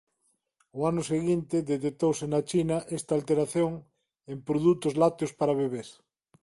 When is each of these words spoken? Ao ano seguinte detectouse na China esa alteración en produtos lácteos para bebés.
Ao 0.73 0.81
ano 0.89 1.01
seguinte 1.11 1.67
detectouse 1.73 2.25
na 2.33 2.39
China 2.49 2.77
esa 2.97 3.11
alteración 3.17 3.71
en 4.31 4.37
produtos 4.47 4.93
lácteos 5.01 5.33
para 5.39 5.57
bebés. 5.61 5.89